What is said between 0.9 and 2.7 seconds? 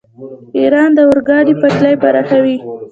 د اورګاډي پټلۍ پراخوي.